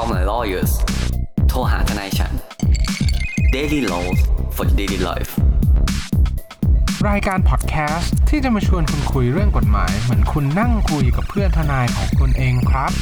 [0.00, 0.72] Call my lawyers
[1.48, 2.32] โทรหาทนายฉัน
[3.54, 4.18] Daily Laws
[4.56, 5.30] for daily life
[7.08, 12.92] รายการพอดแคสต์ที่จะมาชวนคุณคุยเรื่องกฎหมาย เหมือนคุณนั่งคุยกับเพื่อนทนายของคุณเองครับ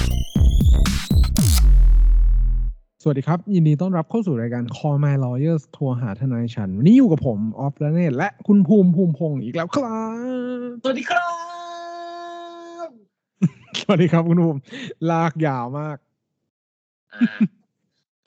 [3.03, 11.29] สวัสดีครับ ยินดีต้อนรับเข้าสู่รายการ Call My Lawyers โทรหาทนายฉัน วันนี้อยู่กับผมออฟและเนตและคุณภูมิภูมิพงศ์อีกแล้วครับ สวัสดีครั
[12.87, 12.89] บ
[13.81, 14.61] สวัสดีครับคุณภูมิ
[15.11, 16.04] ลากยาวมากอ่า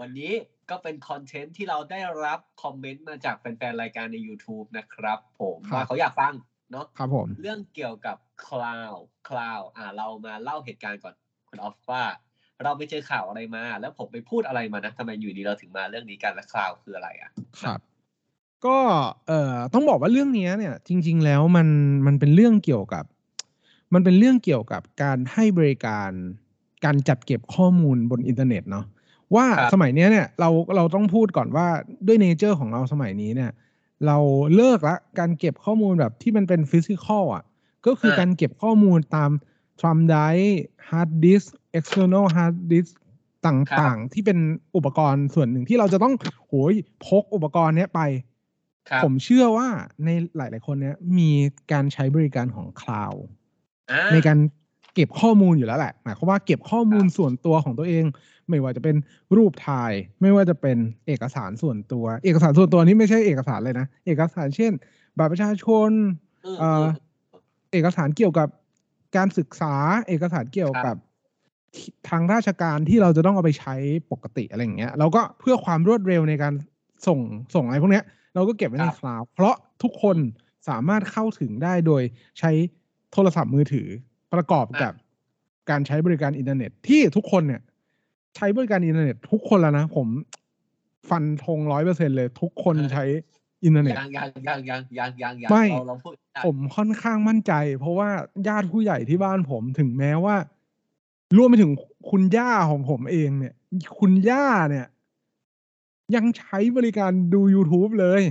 [0.02, 0.32] วันนี้
[0.70, 6.34] ก็เป็นคอนเทนต์ที่เราได้รับคอมเมนต์มาจากแฟนๆ รายการใน YouTube นะครับ ผมครับว่าเขาอยากฟัง
[6.72, 11.14] เนาะครับผม เรื่องเกี่ยวกับ cloud cloud อ่า เรามาเล่าเหตุการณ์ก่อน
[11.50, 12.04] คุณออฟว่า
[12.64, 17.80] เราไปเจอข่าวอะไรมา แล้วผมไปพูดอะไรมานะทำไมอยู่ดีเราถึงมาเรื่องนี้กันและ cloud คืออะไรอะ ครับ
[18.66, 18.78] ก็
[19.28, 21.68] เอ่อต้องบอกว่าเรื่องเนี้ยเนี่ย จริง ๆ แล้วมัน
[22.08, 23.06] มันเป็นเรื่องเกี่ยวกับ
[23.94, 26.12] มันเป็นเรื่องเกี่ยวกับการให้บริการ
[26.86, 28.86] การจัดเก็บข้อมูลบนอินเทอร์เน็ตเนาะ
[29.36, 31.68] ว่าครับสมัยเนี้ยเนี่ยเราเราต้องพูดก่อนว่า
[32.08, 33.52] ด้วย nature ของเราสมัยนี้เนี่ย
[34.06, 34.18] เรา
[34.56, 37.44] เลิกละการเก็บข้อมูลแบบที่มันเป็น physical อะ
[37.86, 39.32] ก็คือการเก็บข้อมูลตาม
[39.82, 40.52] Thumb Drive
[40.90, 41.48] Hard Disk
[41.78, 42.92] External Hard Disk
[43.48, 44.40] ต่างๆ ที่เป็น
[44.76, 46.14] อุปกรณ์ส่วนหนึ่งที่เราจะต้อง
[46.48, 46.74] คอย
[47.06, 48.02] พกอุปกรณ์เนี้ยไป
[48.90, 49.68] ครับผมเชื่อว่า
[50.06, 51.32] ในหลาย ๆ คนเนี้ยมี
[51.72, 53.14] การใช้บริการของคลาว
[53.92, 54.40] อ่าในการ
[54.98, 58.06] เก็บข้อมูลอยู่แล้วแหละหมายความว่าเก็บข้อมูลส่วนตัวของตัวเอง
[58.50, 58.96] ไม่ว่าจะเป็น
[59.36, 64.72] รูปถ่าย ไม่ว่าจะเป็นเอกสารส่วนตัว เอกสารส่วนตัวนี้ไม่ใช่เอกสารเลยนะ เอกสารเช่น
[65.18, 65.90] บัตรประชาชน
[66.46, 66.86] อืมเอ่อ
[67.72, 68.48] เอกสารเกี่ยวกับ
[69.16, 69.76] การศึกษา
[70.08, 70.96] เอกสารเกี่ยวกับ
[72.10, 73.76] ทางราชการที่เราจะต้องเอาไปใช้
[74.12, 76.54] ปกติอะไรอย่างเงี้ยเราก็เพื่อความรวดเร็วในการ
[77.08, 77.20] ส่ง
[77.56, 80.18] ส่งอะไรพวกเนี้ย เราก็เก็บไว้ใน cloud เพราะทุกคน
[80.70, 82.02] สามารถเข้าถึงได้โดย
[82.40, 82.52] ใช้
[83.14, 83.88] โทรศัพท์มือถือ
[84.34, 84.94] ประกอบกับ
[85.70, 87.62] การใช้บริการอินเทอร์เน็ตที่ทุกคนเนี่ย
[88.36, 90.08] ใช้บริการอินเทอร์เน็ตทุกคนแล้วนะ ผม
[91.10, 93.06] ฟันธงร้อยเปอร์เซ็นเลย ทุกคนใช้
[93.64, 98.10] อินเทอร์เน็ตยังยังยังยังยังยังยังไม่เราเราพูดได้ผมค่อนข้างมั่นใจ เพราะว่า
[98.48, 100.36] ญาติผู้ใหญ่ที่บ้านผมถึงแม้ว่า
[101.38, 101.72] รวมไปถึง
[102.10, 103.54] คุณย่าของผมเองเนี่ย
[104.00, 104.88] คุณย่าเนี่ย
[106.16, 108.22] ยังใช้บริการดู YouTube เลย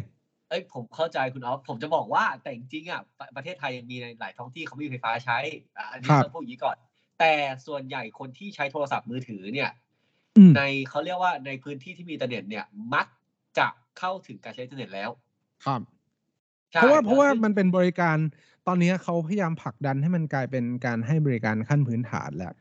[0.48, 5.38] เอ้ยผมเข้าใจคุณออฟผมจะบอกว่าแต่จริงๆอะประประเทศไทยมีในหลายท้องที่เขาไม่มีไฟฟ้าใช้
[5.76, 6.76] อะอันนี้ครับต้องพูดอย่างนี้ก่อน
[7.20, 7.32] แต่
[7.66, 9.70] ส่วนใหญ่คนที่ใช้โทรศัพท์มือถือเนี่ย
[10.36, 12.64] อืมในเขาเรียกว่าในพื้นที่ที่มีอินเทอร์เน็ตเนี่ย
[12.94, 13.06] มัก
[13.58, 13.66] จะ
[13.98, 15.10] เข้าถึงการใช้อินเทอร์เน็ตแล้ว
[15.66, 15.80] ครับ
[16.72, 18.16] ใช่เพราะว่าเพราะว่าแล้วซึ่งมันเป็นบริการ
[18.66, 22.54] ตอนนี้เขาพยายามผลักดันให้มันกลายเป็นการให้บริการขั้นพื้นฐานแล้ว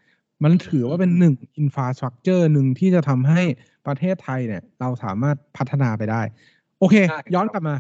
[0.44, 3.42] มันถือว่าเป็นหนึ่ง infrastructure หนึ่งที่จะทำให้
[3.88, 6.22] ประเทศไทยเนี่ย เราสามารถพัฒนาไปได้
[6.80, 7.76] โอเคใช่ย้อนกลับมา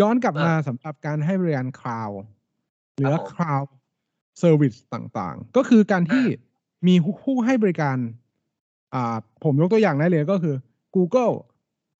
[0.00, 2.10] ย้อนกลับมาอ่าสำหรับการให้บริการ cloud
[2.94, 6.24] หรือครับผม cloud service ต่างๆ ก็คือการที่
[6.86, 7.96] มีผู้ให้บริการ
[8.94, 10.54] อ่า ผมยกตัวอย่างได้เลยก็คือ
[10.96, 11.34] Google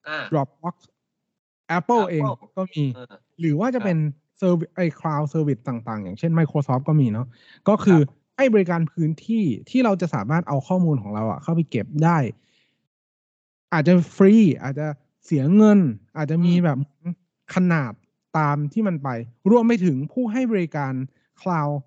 [0.07, 0.75] อ่า Dropbox
[1.77, 3.05] Apple เอง Apple ก็มีเออ
[3.39, 3.97] หรือว่าจะครับเป็น
[4.37, 7.27] service ไอ้ cloud service ต่างๆ อย่างเช่น Microsoft ก็มีเนาะ
[7.69, 7.99] ก็คือ
[8.35, 12.17] ให้บริการพื้นที่ที่เราจะสามารถเอาข้อมูลของเราอะเข้าไปเก็บได้
[13.73, 14.87] อาจจะฟรีอาจจะ
[15.25, 15.79] เสียเงิน
[16.17, 16.77] อาจจะมีอืมแบบ
[17.55, 17.93] ขนาด
[18.37, 19.09] ตามที่มันไป
[19.49, 20.93] รวมไปถึงผู้ให้บริการ
[21.41, 21.79] คลาวด์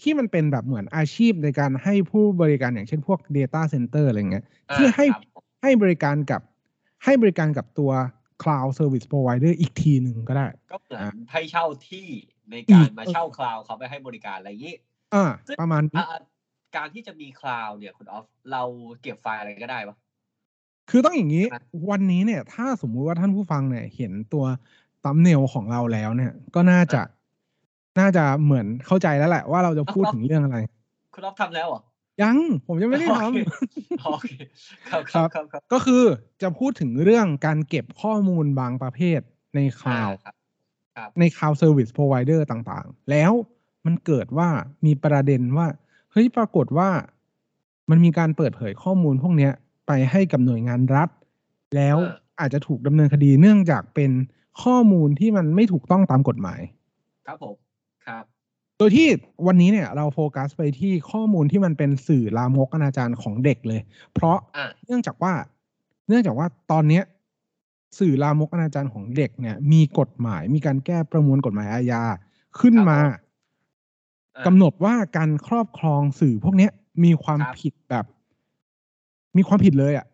[0.00, 6.42] ที่มันเป็นแบบเหมือนอาชีพในการให้ผู้บริการอย่างเช่นพวก Data Center อะไรเงี้ยอ่าที่ให้ครับผมให้บริการกับ
[7.04, 7.92] ให้บริการกับตัว
[8.42, 12.06] Cloud Service Provider อีกทีหนึ่งก็ได้ ก็เหมือนอะให้เช่าที่
[12.50, 14.74] ในการอีกมาเช่าคลาวด์เขาไปให้บริการอะไรอย่างนี้
[15.14, 16.20] อ่าซึ่งประมาณนี้อะอะ
[16.76, 18.62] การที่จะมีคลาวด์เนี่ยคุณออฟเรา
[19.02, 19.96] เก็บไฟล์อะไรก็ได้ปะ
[20.90, 24.44] คือต้องอย่างนี้นะวันนี้เนี่ย ถ้าสมมุติว่าท่านผู้ฟังเนี่ย เห็นตัว
[25.04, 27.02] thumbnail ของเราแล้วเนี่ย ก็น่าจะ
[27.98, 30.56] น่าจะเหมือนเข้าใจแล้วแหละว่าเราจะพูดถึงเรื่องอะไร
[31.14, 31.80] คุณออฟทำแล้วเหรอ
[32.22, 33.22] ยังผมยังไม่ได้ท
[34.04, 34.28] โอเค
[34.92, 36.02] โอเคครับำครับครับครับก็คือ
[36.42, 39.20] จะพูดถึงเรื่องการเก็บข้อมูลบางประเภท
[39.54, 40.34] ในคลาวอ่า
[40.96, 43.32] ครับใน Cloud Service Provider ต่างๆ แล้ว
[43.86, 44.48] มันเกิดว่า
[44.86, 45.66] มีประเด็นว่า
[46.12, 46.90] เฮ้ยปรากฏว่า
[47.90, 49.52] มันมีการเปิดเผยข้อมูลพวกเนี้ย
[49.86, 51.08] ไปให้กับหน่วยงานรัฐ
[51.76, 51.96] แล้ว
[52.40, 54.10] อาจจะถูกดำเนินคดีเนื่องจากเป็น
[54.62, 56.60] ข้อมูลที่มันไม่ถูกต้องตามกฎหมาย
[57.26, 57.56] ครับผม
[58.06, 58.24] ครับ
[58.78, 59.08] โดยที่
[59.46, 63.80] วันนี้เนี่ยเราโฟกัสไปที่ข้อมูลที่มันเป็นสื่อลามกอนาจารของเด็กเลย
[64.14, 65.32] เพราะอ่าเนื่องจากว่า
[66.08, 67.04] เนื่องจากว่าตอนเนี้ย
[67.98, 72.02] สื่อลามกอนาจารของเด็กเนี่ย มีกฎหมายมีการแก้ประมวลกฎหมายอาญา
[72.60, 73.22] ขึ้นมาครับผม
[74.36, 76.70] อะกำหนดว่าการครอบครองสื่อพวกเนี้ย
[77.04, 78.04] มีความครับผิดแบบ
[79.36, 80.06] มีความผิดเลยอะ่ะ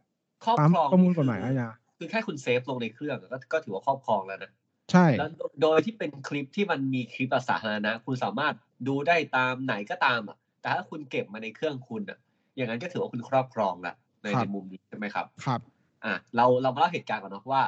[0.44, 1.68] ครอบตามครองประมวลนี่กฎหมายคืออาญา
[1.98, 4.52] คือแค่คุณเซฟลงในเครื่องก็ก็ถือว่าครอบครองแล้วนะ
[4.92, 8.54] ใช่แล้วโดโดยที่เป็นคลิปที่มันมีคลิปสาธารณะคุณสามารถ
[8.88, 12.18] ดูได้ตามไหนก็ตามอะ แต่ถ้าคุณเก็บมาในเครื่องคุณอะ
[12.56, 15.60] อย่างนั้นก็ถือว่าคุณครอบครองละในครับในมุมนี้ใช่ไหมครับ ครับ
[16.04, 17.62] อะเราเรามาเล่าเหตุการณ์ก่อนเนาะว่า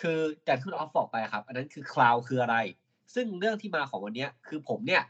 [0.00, 2.56] คืออย่างที่คุณออฟบอกไปครับ อันนั้นคือคลาวด์คืออะไร
[3.14, 5.02] ซึ่งเรื่องที่มาของวันเนี้ยคือผมเนี่ย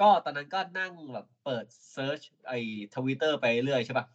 [0.00, 2.58] ก็ตอนนั้นก็นั่งแบบเปิด search ไอ้
[2.94, 4.06] ทวิตเตอร์ไปเรื่อยใช่ปะ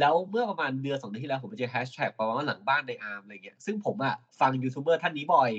[0.00, 5.50] แล้วเมื่อประมาณเดือนสองเดือนที่แล้วผมไปเจอแฮชแท็กประมาณว่าหลังบ้านนายอาร์มอะไรเงี้ยซึ่งผมอะฟังยูทูบเบอร์ท่านนี้บ่อย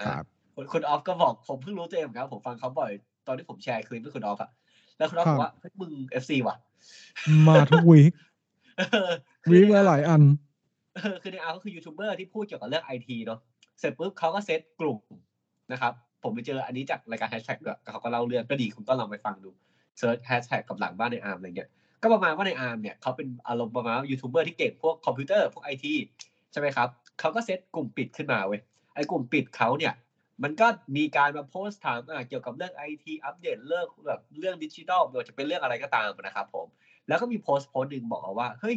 [0.02, 0.24] ะครับ
[0.54, 2.90] คุณคุณออฟก็บอกผมเพิ่งรู้ตัวเองเหมือนกันว่าผมฟังเขาบ่อย
[3.26, 4.50] ตอนที่ผมแชร์คลิปให้คุณออฟอะ
[4.98, 6.56] แล้วคุณออฟครับบอกว่าเฮ้ยมึง FC ว่ะ
[7.48, 8.12] มาทุก week
[8.78, 9.12] เออ
[9.50, 10.22] week ละหลายอัน
[10.96, 13.40] เออคือนายอาร์มก็คือยูทูบเบอร์ที่พูดเกี่ยวกับเรื่องไอทีเนาะ
[13.78, 14.98] เสร็จปุ๊บเขาก็เซตกลุ่ม
[15.72, 15.92] นะครับ
[16.22, 19.50] ผมไปเจออันนี้จากรายการแฮชแท็กด้วยเขาก็เล่าเรื่องก็ดีคุณก็ลองไปฟังดู
[19.98, 21.70] search แฮชแท็กกับหลังบ้านนายอาร์มอะไรเงี้ย
[22.02, 25.94] ก็ประมาณว่านายอาร์มเนี่ยเขาเป็นอารมณ์ประมาณยูทูบเบอร์ที่เก่งพวกคอมพิวเตอร์พวกไอที
[26.52, 26.88] ใช่ไหมครับ
[27.20, 28.60] เขาก็เซตกลุ่มปิดขึ้นมาเว้ย
[28.94, 29.94] ไอ้กลุ่มปิดเขาเนี่ย
[30.42, 30.66] มันก็
[30.96, 36.66] มีการมาโพสต์ถามเกี่ยวกับเรื่องไอทีอัปเดตเรื่องแบบเรื่องดิจิทัลไม่ว่าจะเป็นเรื่องอะไรก็ตามนะครับผม
[37.08, 38.76] แล้วก็มีโพสต์โพสต์หนึ่งบอกว่าเฮ้ย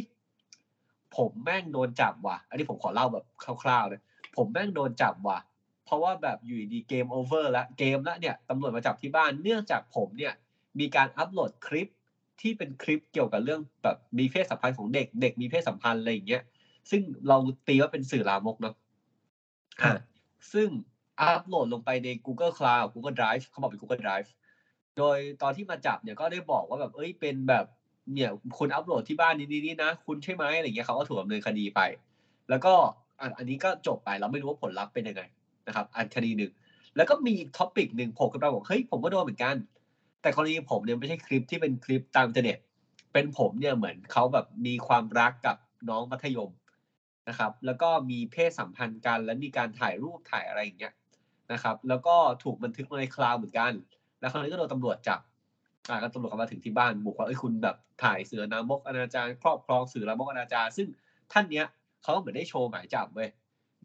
[1.16, 3.24] ผมแม่งโดนจับว่ะ อันนี้ผมขอเล่าแบบ
[3.62, 4.00] คร่าวๆเลย
[4.36, 5.38] ผมแม่งโดนจับว่ะ
[5.84, 10.32] เพราะว่าแบบอยู่ดี game over แล้วเกมแล้วเนี่ยตำรวจมาจับที่บ้านเนื่องจากผมเนี่ย
[10.78, 11.88] มีการอัปโหลดคลิป
[12.40, 16.42] ที่เป็นคลิปเกี่ยวกับเรื่องแบบมีเพศสัมพันธ์ของเด็กเด็กมีเพศสัมพันธ์อะไรอย่างเงี้ย
[16.90, 17.36] ซึ่งเรา
[17.68, 18.74] ตีว่าเป็นสื่อลามกเนาะ
[19.80, 20.00] ครับอะ
[20.52, 20.68] ซึ่ง
[21.20, 24.28] อัปโหลดลงไปใน Google Cloud Google Drive เขาบอกเป็น Google Drive
[24.96, 27.64] โดยตอนที่มาจับเนี่ยก็ได้บอกว่าแบบเอ้ยเป็นแบบ
[28.14, 31.80] เนี่ยคุณอัปโหลดที่บ้านนี้นี่นะ คุณใช่ไหมอะไรเงี้ยเขาก็ถูกดำเนินคดีไป
[32.50, 32.72] แล้วก็
[33.20, 35.22] อันอันนี้ก็จบไปเราไม่รู้ว่าผลลัพธ์เป็นยังไง
[35.66, 36.52] นะครับ อันคดีหนึ่ง
[36.96, 39.56] แล้วก็มีอีก topic หนึ่งโผล่ขึ้นมาบอกเฮ้ยผมก็โดนเหมือนกัน
[40.26, 42.58] แต่กรณีผมเนี่ยไม่ใช่คลิปที่เป็นคลิปตามอินเทอร์เน็ต
[43.12, 45.56] เป็นผมเนี่ยเหมือนเขาแบบมีความรักกับ
[45.90, 46.50] น้องมัธยม
[47.28, 50.92] นะครับ แล้วก็มีเพศสัมพันธ์กัน และมีการถ่ายรูปถ่ายอะไรอย่างเงี้ย
[51.52, 53.72] นะครับ แล้วก็ถูกบันทึกลงในคลาวด์เหมือนกัน
[54.20, 55.20] แล้วคราวนี้ก็โดนตำรวจจับ
[55.88, 60.88] อ่าก็ตำรวจก็มาถึงที่บ้านบุกว่าเอ้ยคุณแบบถ่ายเสือนามกอนาจารครอบครองสื่อลามกอนาจารซึ่ง
[61.32, 61.66] ท่านเนี้ย
[62.02, 63.28] เขาก็เหมือนได้โชว์หมายจับเว้ย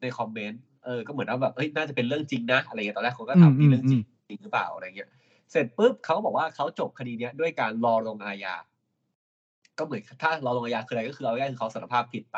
[0.01, 5.09] ในคอมเมนต์เออก็เหมือนว่าแบบเอ้ยน่าจะเป็นเรื่องจริงนะอะไรเงี้ยตอนแรกเขาก็อืมทำที่เรื่องจริงอืมจริงหรือเปล่าอะไรเงี้ย
[5.51, 8.55] เสร็จปุ๊บเขาก็บอกว่าเขาจบคดีเนี้ยด้วยการรอลงอาญา
[9.77, 12.37] ก็เหมือนถ้ารอลงอาญาคืออะไรก็คือเอาง่ายคือเขาสารภาพผิดไป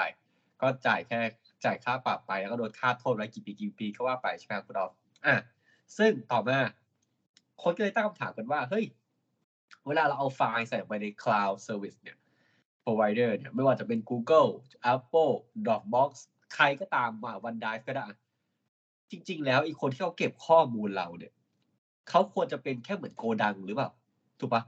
[0.62, 1.20] ก็จ่ายแค่
[1.66, 4.92] จ่ายค่าปรับไปแล้วก็โดนค่าโทษไว้กี่ปีกี่ปีก็ว่าไปใช่ไหมครับคุณดอฟ
[5.26, 5.36] อะ
[5.98, 6.60] ซึ่งต่อมา
[7.64, 8.86] คนก็เลยตั้งคำถามกันว่า เฮ้ย
[9.88, 12.18] เวลาเราเอาไฟล์ใส่ไปใน cloud service เนี่ย
[12.84, 14.50] provider เนี่ยไม่ว่าจะเป็น Google
[14.94, 15.34] Apple
[15.66, 16.12] Dropbox
[16.54, 18.08] ใครก็ตามมา OneDrive ก็ได้
[19.12, 21.34] จริง ๆ แล้วอีกคนที่เขาเก็บข้อมูลเราเนี่ย
[22.10, 23.90] เขาควรจะเป็นแค่เหมือนโกดังหรือเปล่า
[24.40, 24.64] ถูกปะ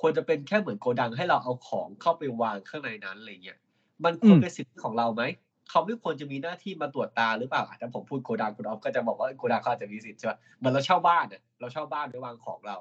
[0.00, 3.58] ควรจะเป็นแค่เหมือนโกดังให้เราเอาของเข้าไปวางข้างในนั้นอะไรเงี้ย
[4.04, 5.22] มันควรอืมเป็นสิทธิของเราไหม
[5.70, 12.76] เขาไม่ควรจะมีหน้าที่มาตรวจตาหรือเปล่าอาจจะผมพูดโกดังคุณออฟก็จะบอกว่าโกดังเขาอาจจะมีสิทธิ์ใช่ปะเหมือนเราเช่าบ้านเนี่ยเราเช่าบ้านไว้วางของเรา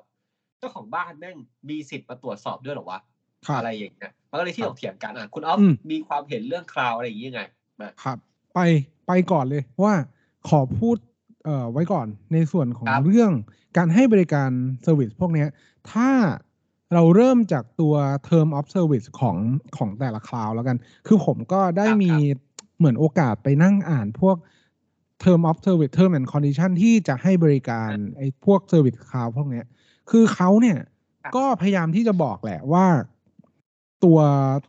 [0.59, 1.37] เจ้าของบ้านแม่ง
[1.69, 2.99] มีสิทธิ์มาตรวจสอบด้วยเหรอวะ
[3.47, 7.43] ครับอะไรอย่างเงี้ยมันก็เลยที่ครับถกเถียงกันอะคุณออฟอืมมีความเห็นเรื่องคลาวอะไรอย่างงี้ยังไง
[7.81, 8.17] มาครับ
[8.53, 8.59] ไป
[9.07, 9.93] ไปก่อนเลยว่า
[10.49, 10.97] ขอพูด
[11.45, 13.31] เอ่อไว้ก่อนในส่วนของครับเรื่อง
[13.77, 14.49] การให้บริการ
[14.83, 15.47] service พวกเนี้ย
[15.91, 16.09] ถ้า
[16.93, 17.95] เราเริ่มจากตัว
[18.29, 19.37] Term of Service ของ
[19.77, 20.77] ของแต่ละคลาวด์แล้วกัน
[21.07, 22.13] คือผมก็ได้ครับมี
[22.77, 24.37] เหมือนโอกาสไปนั่งอ่านพวก
[25.23, 29.65] Term of Service Term and Condition ที่จะให้บริการไอ้พวก Service Cloud พวกเนี้ย
[30.09, 30.77] คือเขาเนี่ย
[31.23, 32.87] ครับก็พยายามที่จะบอกแหละว่า
[34.03, 34.19] ตัว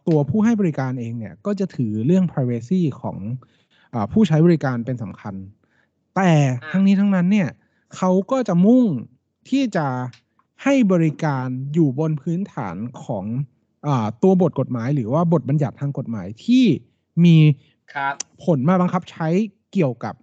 [0.08, 3.16] ตัวผู้ให้บริการเองเนี่ย ก็จะถือเรื่อง privacy ของ
[3.94, 5.34] อาผู้ใช้บริการเป็นสำคัญ
[6.16, 6.32] แต่
[6.72, 7.48] ทั้งนี้ทั้งนั้นเนี่ย
[7.96, 8.86] เขาก็จะมุ่ง
[9.48, 9.86] ที่จะ
[10.62, 13.24] ให้บริการอยู่บนพื้นฐานของ
[13.86, 16.64] อาตัวบทกฎหมาย หรือว่าบทบัญญัติทางกฎหมายที่
[17.24, 17.36] มี
[17.94, 18.14] ครับ
[18.44, 19.28] ผลมาบังคับใช้
[19.72, 20.14] เกี่ยวกับ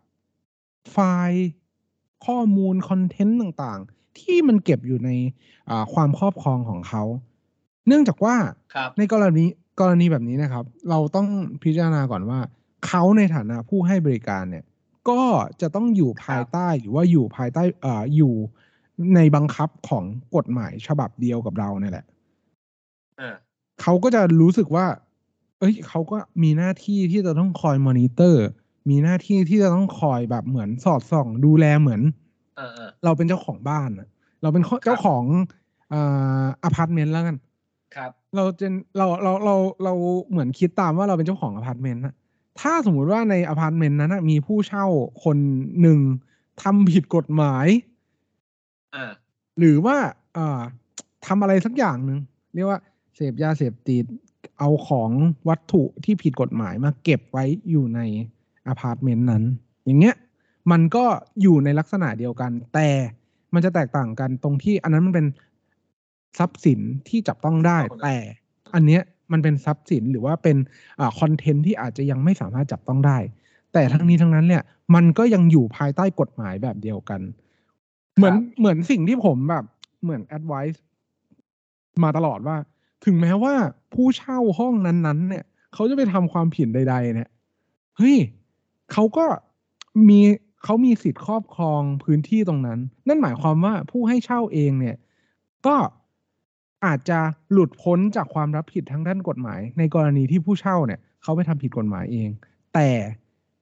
[0.91, 0.97] ไฟ
[1.29, 1.47] ล์
[2.25, 5.09] ข้อมูลคอนเทนต์ต่างๆ ที่มันเก็บอยู่ใน
[5.69, 7.03] อ่าความครอบครองของเขา
[7.87, 8.35] เนื่องจากว่า
[8.75, 9.45] ครับในกรณี
[9.79, 11.27] กรณีแบบนี้นะครับ เราต้อง
[11.63, 12.39] พิจารณาก่อนว่า
[12.87, 14.63] เขาในฐานะผู้ให้บริการเนี่ย
[15.09, 15.21] ก็
[15.61, 18.33] จะต้องอยู่ภายใต้หรือว่าอยู่ภายใต้เอ่ออยู่
[19.15, 20.03] ในบังคับของ
[20.35, 22.05] กฎหมายฉบับเดียวกับเราเนี่ยแหละ
[23.19, 23.35] อ่า
[23.81, 24.85] เขาก็จะรู้สึกว่า
[25.59, 28.45] เอ้ยเขาก็มีหน้าที่ที่จะต้องคอยมอนิเตอร์
[28.89, 32.01] มีหน้าที่ที่จะต้องคอยแบบเหมือนสอดส่อง ดูแลเหมือน
[32.59, 34.07] อ่าอ่าเราเป็นเจ้าของบ้านอะ
[34.41, 35.23] เราเป็นเจ้าของ
[35.93, 37.37] อ่าอพาร์ตเมนต์แล้วกัน
[37.95, 39.93] ครับ เราจะเราเราเราเรา
[40.29, 42.15] เหมือนคิดตามว่าเราเป็นเจ้าของอพาร์ตเมนต์นะ
[42.59, 44.85] ถ้าสมมุติว่าในอพาร์ตเมนต์นั้นนะมีผู้เช่า
[45.23, 45.37] คน
[45.81, 45.99] หนึ่ง
[46.61, 47.67] ทำผิดกฎหมาย
[48.95, 49.11] อ่า
[49.57, 49.97] หรือว่า
[50.33, 50.61] เอ่อ
[51.25, 52.19] ทำอะไรสักอย่างหนึ่ง
[52.55, 52.79] เรียกว่า
[53.15, 54.05] เสพยาเสพติด
[54.59, 55.09] เอาของ
[55.49, 57.99] วัตถุที่ผิดกฎหมายมาเก็บไว้อยู่ใน
[58.67, 59.43] อพาร์ตเมนต์นั้น
[59.85, 60.15] อย่างเงี้ย
[60.71, 61.05] มันก็
[61.41, 62.89] อยู่ในลักษณะเดียวกัน แต่
[63.53, 65.27] มันจะแตกต่างกันตรงที่อันนั้นมันเป็น
[66.39, 68.15] ทรัพย์สินที่จับต้องได้ แต่
[68.73, 69.01] อันเนี้ย
[69.31, 70.57] มันเป็นทรัพย์สินหรือว่าเป็น
[70.99, 73.17] อ่าคอนเทนต์ที่อาจจะยังไม่สามารถจับต้องได้
[73.73, 74.63] แต่ทั้งนี้ทั้งนั้นเนี่ย
[74.95, 77.21] มันก็ยังอยู่ภายใต้กฎหมายแบบเดียวกัน
[78.17, 79.65] เหมือนเหมือนสิ่งที่ผมแบบ
[80.03, 80.79] เหมือน advice
[82.03, 82.57] มาตลอดว่า
[83.05, 83.53] ถึงแม้ว่า
[83.93, 87.29] ผู้เช่าห้องนั้นๆ เนี่ย เขาจะไปทำความผิดใด ๆ เนี่ย
[87.97, 88.17] เฮ้ย
[88.93, 89.25] เขาก็
[90.09, 90.19] มี
[90.63, 94.97] เขามีสิทธิ์ครอบครองพื้นที่ตรงนั้น นั่นหมายความว่าผู้ให้เช่าเองเนี่ย
[95.67, 95.75] ก็
[96.85, 97.19] อาจจะ
[97.51, 102.29] หลุดพ้นจากความรับผิดทางด้านกฎหมาย ในกรณีที่ผู้เช่าเนี่ยเขาไปทำผิดกฎหมายเอง
[102.73, 102.89] แต่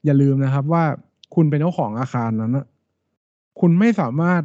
[0.05, 0.83] อย่าลืมนะครับว่า
[1.35, 2.65] คุณเป็นเจ้าของอาคารนั้นนะ
[3.59, 4.41] คุณไม่สามารถ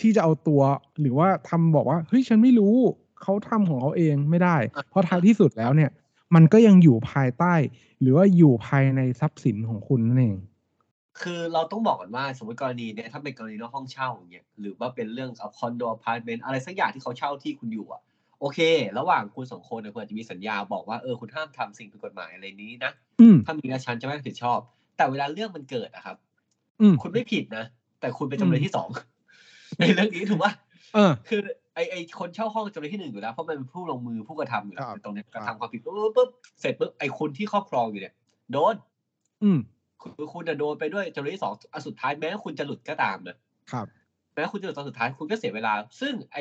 [0.00, 0.62] ที่จะเอาตัว
[1.00, 2.76] หรือว่าทำบอกว่าเฮ้ยฉันไม่รู้
[3.22, 4.56] เขาทำของเขาเองไม่ได้
[4.90, 5.90] เพราะท้ายที่สุดแล้วเนี่ย
[6.34, 7.54] มันก็ยังอยู่ภายใต้
[8.00, 10.36] หรือว่าอยู่ภายในทรัพย์สินของคุณนั่นเอง
[11.22, 18.00] คือเราต้องบอกก่อนว่าสมมติกรณีเนี่ยถ้าเป็นกรณีนอกห้องเช่าอย่างเงี้ยหรือว่าเป็นเรื่องกับคอนโดอพาร์ตเมนต์อะไรสักอย่างที่เขาเช่าที่คุณอยู่อะ
[18.40, 18.58] โอเค
[18.98, 24.58] ระหว่างคุณสองคนเนี่ยควรจะมีสัญญาบอกว่าเออคุณห้ามทำสิ่งผิดกฎหมายอะไรนี้นะอืมถ้ามีนะฉันจะไม่รับผิดชอบ
[24.96, 26.16] แต่เวลาเรื่องมันเกิดอะครับ
[26.80, 27.64] อืมคุณไม่ผิดนะ
[28.00, 28.88] แต่คุณเป็นจำเลยที่สอง
[29.78, 30.52] ในเรื่องนี้ถูกป่ะ
[30.94, 31.40] เออคือ
[31.74, 36.28] ไอไอคนเช่าห้องจำเลยที่หนึ่งอยู่แล้วเพราะมันเป็นผู้ลงมือผู้กระทำอยู่แล้วครับตรงเนี้ยคกรับระทำความผิดปุ๊บปุ๊บปุ๊บ
[36.60, 38.14] เสร็จปุ๊บไอคนที่ครอบครองอยู่เนี่ย
[38.52, 38.74] โดน
[39.42, 39.58] อืม
[40.02, 43.36] คือคุณจะโดนไปด้วยจำเลยที่สองอันสุดท้ายแม้คุณจะหลุดก็ตามนะ
[43.72, 43.86] ครับ
[44.34, 46.38] แม้คุณจะหลุดตอนสุดท้ายคุณก็เสียเวลา ซึ่งไอ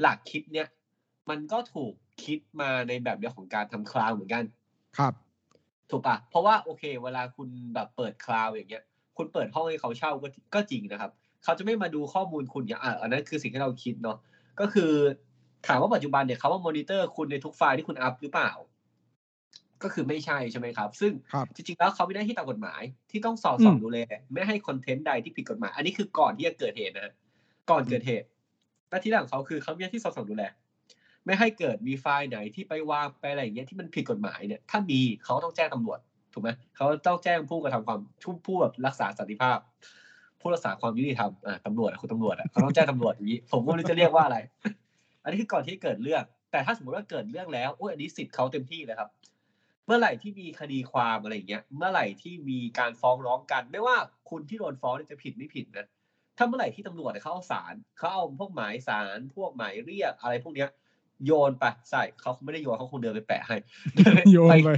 [0.00, 0.68] หลักคิดเนี่ย
[1.30, 1.92] มันก็ถูก
[2.24, 4.44] คิดมาในแบบเดียวของการทำคลาวด์เหมือนกัน
[4.98, 5.14] ครับ
[5.90, 8.84] ถูกปะเพราะว่าโอเค เวลาคุณแบบเปิดคลาวด์อย่างเงี้ย
[9.16, 11.10] คุณเปิดห้องให้เขาเช่าก็ก็จริงนะครับ
[11.44, 14.16] เขาจะไม่มาดูข้อมูลคุณอย่างอะอันนั้นคือสิ่งที่เราคิดเนาะ
[14.60, 14.92] ก็คือ
[15.66, 18.50] ถามว่าปัจจุบันเนี่ยเขามามอนิเตอร์คุณในทุกไฟล์ที่คุณอัพหรือเปล่า
[19.82, 23.98] ก็คือไม่ใช่ใช่ไหมครับ ซึ่งครับจริงๆแล้วเขามีหน้าที่ตามกฎหมายที่ต้องสอดส่องอืมดูแล
[24.32, 27.12] ไม่ให้คอนเทนต์ใดที่ผิดกฎหมาย อันนี้คือก่อนที่จะเกิดเหตุนะฮะ
[27.70, 28.26] ก่อนเกิดเหตุ
[28.90, 30.44] หน้าที่หลักของเขาคือเขามีหน้าที่สอดส่องดูแล
[31.26, 35.98] ไม่ให้เกิดมีไฟล์ไหนที่ไปวางไปอะไรอย่างเงี้ยที่มันผิดกฎหมายเนี่ยถ้ามีเขาต้องแจ้งตำรวจ
[36.32, 39.58] ถูกไหมเขาต้องแจ้งผู้กระทำความผู้ผู้แบบรักษาสันติภาพ
[40.40, 44.38] ผู้รักษาความยุติธรรมอ่าตำรวจอะคุณตำรวจอะเขาต้องแจ้งตำรวจอย่างนี้ผมก็ไม่รู้จะเรียกว่าอะไร
[45.22, 53.96] อันนี้คือก่อนที่จะเกิดเรื่อง แต่ถ้าสมมติว่าเกิดเรื่องแล้วโอ้ยอันนี้สิทธิ์เขาเต็มที่เลยครับเมื่อไหร่ที่มีคดีความอะไรอย่างเงี้ย เมื่อไหร่ที่มีการฟ้องร้องกัน ไม่ว่า
[54.30, 55.86] คุณที่โดนฟ้องเนี่ยจะผิดไม่ผิดนะ
[56.36, 60.68] ถ้าเมื่อไหร่ที่ตำรวจเนี่ยเขาเอาศาลเขาเอาพวกหมายศาลพวกหมายเรียกอะไรพวกเนี้ย
[61.26, 63.56] โยนไปใส่เขาคงไม่ได้โยนเขาคงเดินไปแปะให้
[64.32, 64.70] โยนไป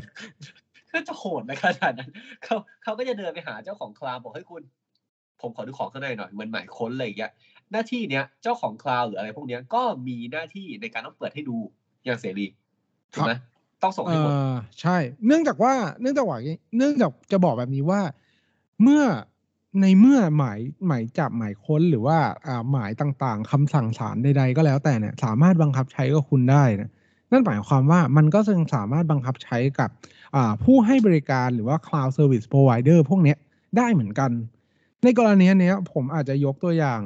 [0.93, 2.11] ก็จะโหดในขนาดนั้น
[2.45, 4.63] เขาเขาก็จะเดินไปหาเจ้าของคลาวด์บอกเฮ้ยคุณ
[5.41, 7.33] ผมขอดูของข้างในหน่อยเหมือนหมายค้นอะไรอย่างเงี้ย
[7.73, 11.57] หน้าที่เนี้ยเจ้าของคลาวด์หรืออะไรพวกเนี้ยก็มีหน้าที่ในการต้องเปิดให้ดู
[12.05, 12.47] อย่างเสรี
[13.13, 13.33] ถูกไหม
[13.83, 14.97] ต้องส่งเอให้หมดอใช่
[15.27, 16.39] เนื่องจากว่าเนื่องจากว่า
[16.77, 18.01] เนื่องจากจะบอกแบบนี้ว่า
[18.83, 19.03] เมื่อ
[19.81, 26.91] ในเมื่อหมายหมายจับหมายค้นหรือว่าอ่าหมายต่างๆคำสั่งศาลใดๆก็แล้วแต่เนี่ยสามารถบังคับใช้กับคุณได้นะ
[27.31, 29.91] นั่นหมายความว่ามันก็ยังสามารถบังคับใช้กับ
[30.37, 33.39] อ่าผู้ให้บริการหรือว่า cloud service provider พวกเนี้ย
[33.77, 34.31] ได้เหมือนกัน
[35.03, 37.01] ในกรณีเนี้ยผมอาจจะยกตัวอย่าง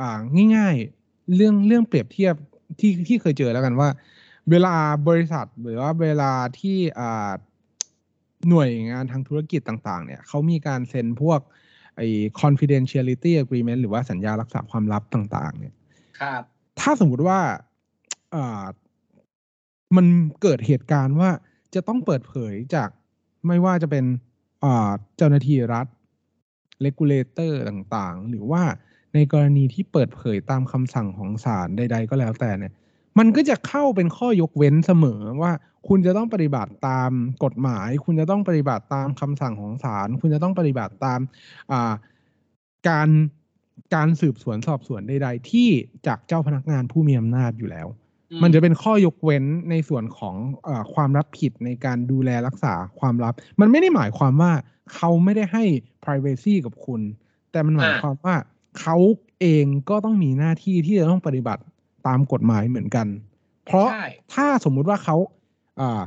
[0.00, 0.18] อ่า
[0.56, 2.34] ง่ายๆ เรื่องเรื่องเปรียบเทียบ
[2.80, 3.88] ที่ที่เคยเจอแล้วกันว่า
[4.50, 4.74] เวลา
[5.08, 7.32] บริษัทหรือว่าเวลาที่อ่า
[8.48, 11.40] หน่วยงานทางธุรกิจต่าง ๆ เนี่ยเขามีการเซ็นพวก
[11.96, 12.08] ไอ้
[12.40, 15.74] confidentiality agreement หรือว่าสัญญารักษาความลับต่าง ๆ เนี่ย
[16.20, 16.42] ครับ
[16.80, 17.40] ถ้าสมมุติว่า
[18.34, 18.64] อ่า
[19.96, 20.06] มัน
[20.42, 21.30] เกิดเหตุการณ์ว่า
[21.74, 22.88] จะต้องเปิดเผยจาก
[23.46, 24.04] ไม่ว่าจะเป็น
[24.64, 25.86] อ่าเจ้าหน้าที่รัฐ
[26.84, 28.62] regulator ต่าง ๆ หรือว่า
[29.14, 32.72] ในกรณีที่เปิดเผยตามคำสั่งของศาลใด ๆ ก็แล้วแต่เนี่ย
[33.18, 35.52] มันก็จะเข้าเป็นข้อยกเว้นเสมอว่า
[35.88, 37.10] คุณจะต้องปฏิบัติตาม
[37.44, 41.20] กฎหมาย คุณจะต้องปฏิบัติตามคำสั่งของศาลคุณจะต้องปฏิบัติตาม
[41.72, 41.92] อ่า
[42.88, 43.08] การ
[43.94, 45.68] การสืบสวนสอบสวนใด ๆ ที่
[46.06, 47.86] จากเจ้าพนักงานผู้มีอำนาจอยู่แล้ว
[48.30, 50.34] อืมมันจะเป็นข้อยกเว้นในส่วนของ
[50.64, 54.52] เออความรับผิดในการดูแลรักษาความลับ มันไม่ได้หมายความว่า
[54.94, 55.64] เขาไม่ได้ให้
[56.04, 57.00] privacy กับคุณ
[57.50, 58.34] แต่มันหมายความว่า
[58.80, 58.96] เขา
[59.40, 61.62] เองก็ต้องมีหน้าที่ที่จะต้องปฏิบัติ
[62.06, 63.06] ตามกฎหมายเหมือนกัน
[63.66, 65.16] เพราะใช่ถ้าสมมุติว่าเขา
[65.80, 66.02] อ่า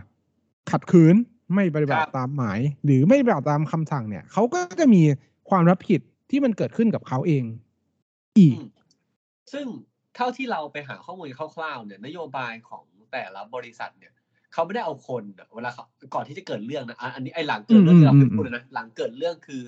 [0.71, 1.15] ขัดขืน
[1.53, 5.01] ไม่ปฏิบัคติรับตามหมาย หรือไม่ปฏิบัติตามคำสั่งเนี่ยเขาก็จะมี
[5.50, 7.43] ความรับผิดที่มันเกิดขึ้นกับเขาเอง
[8.38, 8.67] อีกอืม
[9.53, 9.65] ซึ่ง
[10.15, 14.13] เท่าที่เราไปหาข้อมูลคร่าวๆเนี่ยนโยบายของแต่ละบริษัทเนี่ย
[14.53, 15.83] เขาไม่ได้เอาคนอะเวลาเขา
[16.13, 19.62] ก่อนที่จะเกิดเรื่องนะอะอันนี้ไอ้หลังเกิดเรื่องที่เราเคยพูดนะหลังเกิดเรื่องคือ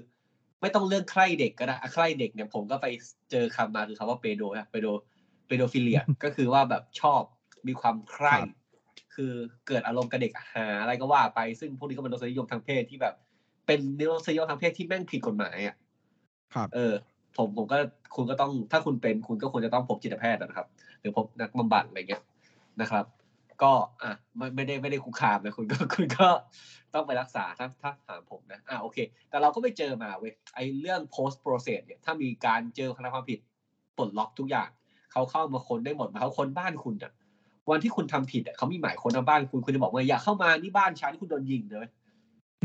[0.61, 2.87] ไม่ต้องเรื่องใคร่เด็กก็ได้อะใคร่เด็กเนี่ยผมก็ไป
[3.31, 5.12] เจอคำมาคือคำว่าเปโดอะเปโดเป
[5.57, 7.21] โดฟิเลียก็คือว่าแบบชอบ
[7.67, 8.51] มีความใคร่ครับ
[9.15, 9.33] คือ
[9.67, 13.15] เกิดอารมณ์กับเด็กหาอะไรก็ว่าไปซึ่งพวกนี้ก็เป็นรสนิยมทางเพศที่แบบ
[13.67, 13.79] เป็น
[14.11, 15.75] รสนิยมทางเพศที่แม่งผิดกฎหมายอะ
[16.53, 16.93] ครับ เออ
[17.37, 17.77] ผมผมก็
[18.15, 20.67] คุณก็ต้องถ้าคุณเป็นคุณก็ควรจะต้องพบจิตแพทย์นะครับ
[20.99, 22.23] หรือพบนักบำบัดอะไรเงี้ย
[22.81, 23.05] นะครับ
[23.63, 23.71] ก็
[24.03, 26.27] อะไม่ไม่ได้ไม่ได้คุกคามนะคุณก็คุณก็
[26.93, 28.97] ต้องไปรักษาถ้าถ้าถามผมนะอะโอเค
[29.29, 33.39] แต่เราก็ไม่เจอมาเว้ยไอ้เรื่อง post process เนี่ยถ้ามีการเจอคนทำความผิด
[33.97, 34.69] ปลดล็อกทุกอย่าง
[35.13, 37.11] เขาเข้ามาค้นได้หมดมาเขาค้นบ้านคุณอะ
[37.69, 41.87] วันที่คุณทำผิดอะเขามีหมายค้นเอาบ้านคุณคุณจะบอกว่าอย่าเข้ามานี่บ้านฉันคุณโดนยิงเลย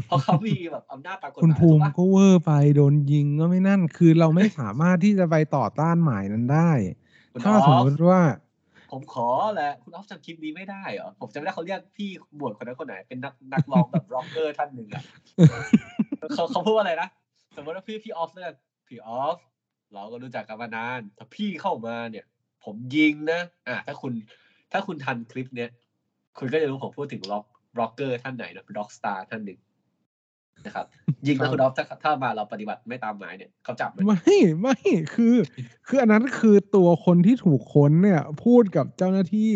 [0.07, 6.71] เพราะเขามีแบบอำนาจตามกฎหคุณมายภูถูกมิปะก็เวอร์ไปโดนยิงก็ไม่นั่น คือเราไม่สามารถที่จะไปต่อต้านหมายนั้นได้
[7.33, 8.21] คุณถ้าอสมอมฟติว่า
[8.91, 15.03] ผมขอแหละคุณออฟจำคลิปนี้ไม่ได้เหรอผมจำไม่ได้เขาเรียกพี่บวชคนนั้นคนไหนเป็นนักนักร้องแบบร็อกเกอร์ท่านหนึ่งอะ
[16.35, 17.09] เขาเขาพูดว่าอะไรนะ
[17.57, 18.53] สมมติว่าพี่พี่ออฟเนี่ย
[18.89, 19.37] พี่ออฟ
[19.95, 22.25] เราก็รู้จักกันมานาน ถ้าพี่เข้ามาเนี่ย
[22.69, 24.13] ผมยิงนะอะถ้าคุณ
[24.73, 25.71] ถ้าคุณทันคลิปเนี้ย
[26.39, 27.45] คุณก็จะรู้ผมพูดถึงร็อก
[27.79, 29.59] ร็อกเกอร์ท่านไหนนะร็อกสตาร์ท่านหนึ่ง
[30.67, 30.87] นะครับ
[31.27, 34.77] ยิงนะครับคุณออฟถ้าถ้ามาเราปฏิบัติไม่ตามหมายเนี่ยเขาจับเลยไม่ไม่
[35.15, 35.35] คือ
[35.87, 39.53] คืออันนั้นคือตัวคนที่ถูกค้นเนี่ย พูดกับเจ้าหน้าที่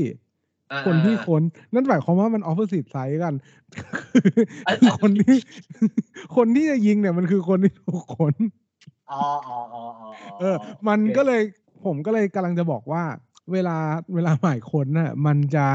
[0.73, 1.42] อ่าคนที่อ่าค้น
[1.75, 3.35] นั่นหมายความว่ามันออฟ o s ิ t ไซด์กัน
[4.66, 5.37] อะคือคนที่
[6.37, 8.35] คนที่จะยิงเนี่ยมันคือคนที่ถูกค้น
[9.11, 10.57] อ๋ออ๋ออ๋ออ๋อเออ
[10.88, 11.42] มันโอคก็เลย
[11.87, 13.03] ผมก็เลยกำลังจะบอกว่า
[13.53, 13.77] เวลา
[14.15, 15.67] เวลาหมายค้นน่ะมันจะ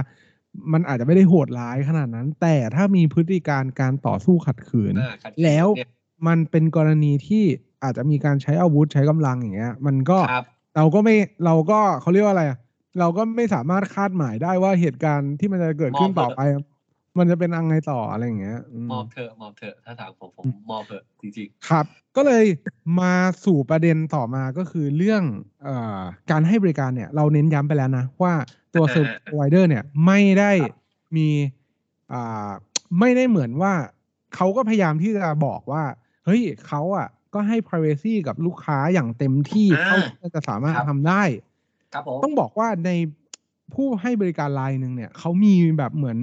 [0.73, 5.89] มันอาจจะไม่ได้โหดร้ายขนาดนั้น แต่ถ้ามีพฤติการการต่อสู้ขัดขืนอ่าขัดขืนแล้วเนี่ย
[6.27, 7.43] มันเป็นกรณีที่
[7.83, 10.45] อาจจะมีการใช้อาวุธใช้กำลังอย่างเงี้ย มันก็ครับ
[10.75, 12.57] เราก็ไม่เราก็เขาเรียกว่าอะไรอะ
[12.99, 16.41] เราก็ไม่สามารถคาดหมายได้ว่าเหตุการณ์ที่มันจะเกิดขึ้นต่อไป
[17.19, 22.45] มันจะเป็นยังไงต่ออะไรอย่างเงี้ยอืมมอบเถอะมอบเถอะถ้าถามผมผมมอบเถอะจริงครับ ก็เลย
[23.01, 23.13] มา
[23.45, 25.23] สู่ประเด็นต่อมาก็คือเรื่อง
[25.63, 25.99] เอ่อ
[26.31, 28.33] การให้บริการเนี่ยเราเน้นย้ำไปแล้วนะ ว่า
[28.73, 30.75] ตัวอ่า service provider เนี่ยไม่ได้ครับ
[31.17, 31.29] มี
[32.13, 32.49] อ่า
[32.99, 33.73] ไม่ได้เหมือนว่า
[34.35, 35.83] เขาก็พยายามที่จะบอกว่า
[36.25, 42.91] เฮ้ยเขาอะ ก็ให้ privacy กับลูกค้าอย่างเต็มที่อ่าเท่าที่จะสามารถครับทำได้ๆครับผมต้องบอกว่าใน
[43.73, 46.19] ผู้ให้บริการรายหนึ่งเนี่ยเขามีแบบเหมือน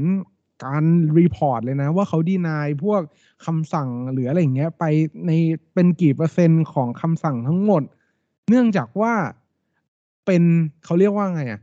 [0.65, 0.85] การ
[1.19, 3.01] report เลยนะ ว่าเขา deny พวก
[3.47, 4.85] คำสั่งหรืออะไรอย่างเงี้ยไป
[5.27, 5.31] ใน
[5.75, 7.83] เป็นกี่เปอร์เซ็นต์ของคำสั่งทั้งหมด
[8.49, 9.13] เนื่องจากว่า
[10.27, 10.43] เป็น
[10.85, 11.61] เขาเรียกว่าไงอะ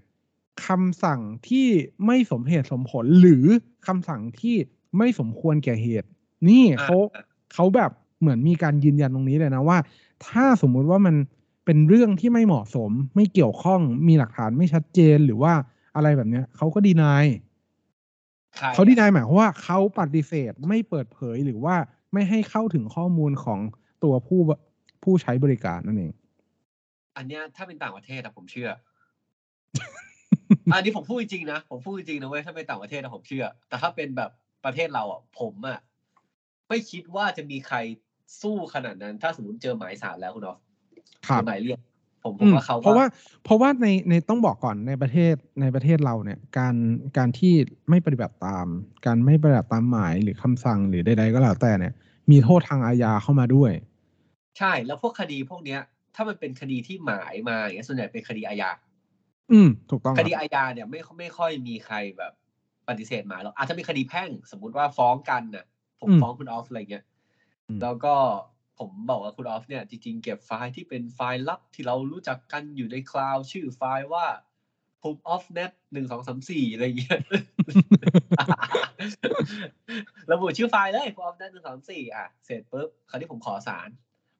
[0.67, 1.67] คำสั่งที่
[2.05, 3.45] ไม่สมเหตุสมผลหรือ
[3.87, 4.55] คำสั่งที่
[4.97, 6.07] ไม่สมควรแก่เหตุ
[6.49, 6.97] นี่อ่าเขา
[7.53, 9.77] เขาแบบเหมือนมีการยืนยันตรงนี้เลยนะว่า
[10.27, 11.15] ถ้าสมมุติว่ามัน
[11.65, 15.53] เป็นเรื่องที่ไม่เหมาะสม ไม่เกี่ยวข้องมีหลักฐานไม่ชัดเจนหรือว่า
[15.95, 17.50] อะไรแบบเนี้ยเขาก็ดีนายใคร
[18.73, 21.75] เขาดีนายหมายความว่าเขาปฏิเสธไม่เปิดเผยหรือว่า
[22.13, 23.59] ไม่ให้เข้าถึงข้อมูลของ
[24.03, 24.39] ตัวผู้
[25.03, 26.13] ผู้ใช้บริการนั่นเอง
[27.17, 28.69] อันเนี้ยถ้าเป็นต่างประเทศอะผมเชื่อ
[30.73, 34.31] อันนี้ผมพูดจริงๆนะ ผมพูดจริงๆนะเว้ยถ้าเป็นต่างประเทศนะผมเชื่อ แต่ถ้าเป็นแบบ
[34.65, 35.79] ประเทศเราอะผมอะ
[36.69, 37.77] ไม่คิดว่าจะมีใคร
[38.41, 40.59] สู้ขนาดนั้น ถ้าสมมติเจอหมายสารแล้วคุณออฟ
[41.27, 41.79] ครับหมายเรียก
[42.23, 43.05] ผมผอืมมว่าเขาเพราะว่า
[43.43, 46.75] เพราะว่าในในต้องบอกก่อนในประเทศในประเทศเราเนี่ย การ
[47.17, 47.53] การที่
[47.89, 48.67] ไม่ปฏิบัติตาม
[49.05, 51.93] การไม่ปฏิบัติตามหมายหรือคำสั่งหรือใดๆก็แล้วแต่เนี่ย
[52.31, 53.71] มีโทษทางอาญาเข้ามาด้วย
[54.57, 55.79] ใช่แล้วพวกคดีพวกเนี้ย
[56.15, 58.69] ถ้ามันเป็นคดีที่หมายมาอย่างเงี้ยส่วนใหญ่เป็นคดีอาญา
[59.51, 62.33] อืมถูกต้องคครับดีอาญาเนี่ยไม่ไม่ค่อยมีใครแบบ
[62.87, 65.65] ปฏิเสธหมายหรอกอาจจะมีคดีแพ่ง สมมุติว่าฟ้องกันน่ะ
[66.01, 67.05] ผมอืมฟ้องคุณออฟอะไรเงี้ย
[67.67, 68.15] อืมแล้วก็
[68.81, 74.25] ผมบอกว่าคุณออฟเนี่ยจริงๆเก็บไฟล์ที่เป็นไฟล์ลับที่เรารู้จักกันอยู่ในคลาวด์ชื่อไฟล์ว่า
[75.01, 77.19] ภูมิ off net หนึ่งสองสามสี่อะไรเงี้ย
[80.31, 83.89] ระบุชื่อไฟล์เลยภูมิ off net หนึ่งสองสี่อะเสร็จปุ๊บคราวนี้ผมขอสาร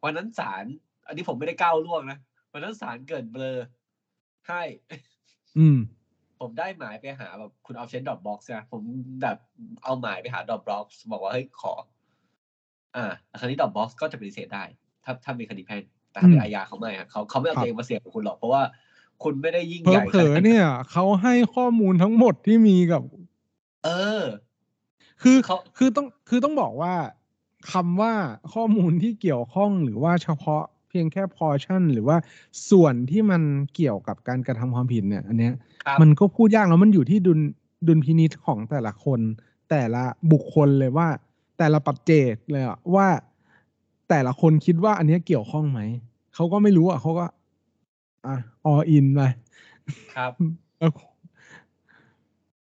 [0.03, 0.65] วันนั้นสาร
[1.07, 2.17] อันนี้ผมไม่ได้ก้าวล่วงนะ
[2.53, 3.57] วันนั้นสารเกิดเบลอ
[4.47, 4.63] ให้
[5.57, 5.79] อืม
[6.39, 8.81] ผมได้หมายไปหาแบบคุณเอาเชนดอทบ็อกซ์นะผม
[9.21, 9.37] แบบ
[9.83, 11.73] เอาหมายไปหาดอทบ็อกซ์บอกว่าเฮ้ยขอ
[12.95, 13.05] อ่า
[13.39, 14.63] คราวนี้ดอทบ็อกซ์ก็จะปฏิเสธได้
[15.03, 18.61] ถ้าถ้ามีคดีแพ่งแต่ถ้าเป็นอืมอาญาเขาไม่อะเขาเขาไม่เอาครับตัวเองมาเสี่ยงกับคุณหรอกเพราะว่า
[19.23, 23.01] คุณไม่ได้ยิ่งเผลใหอญ่เผลอๆเนี่ยเขาให้ข้อมูลทั้งหมดที่มีกับ
[23.85, 23.89] เอ
[24.21, 24.23] อ
[25.21, 26.93] คือเขาคือต้องคือต้องบอกว่า
[27.71, 28.13] คำว่า
[28.53, 32.17] ข้อมูลที่เกี่ยวข้องหรือว่าเฉพาะเพียงแค่พอชั่น หรือว่า
[32.69, 33.41] ส่วนที่มัน
[33.75, 35.53] เกี่ยวกับการกระทำความผิดเนี่ย อันเนี้ย
[35.85, 37.39] ครับมันก็พูดยากแล้วมันอยู่ที่ดุล
[37.87, 39.19] ดุลพินิจของแต่ละคน
[39.69, 41.07] แต่ละบุคคลเลยว่า
[41.61, 43.07] แต่ละปัจเจกเลยอะว่า
[44.09, 45.79] แต่ละคนคิดว่าอันเนี้ยเกี่ยวข้องไหม
[46.35, 47.25] เขาก็ไม่รู้อะเขาก็
[48.27, 49.21] อะออินไป
[50.15, 50.31] ครับ
[50.79, 50.91] แล้ว